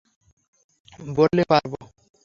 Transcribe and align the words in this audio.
বললে, 1.11 1.43
পারব। 1.49 1.73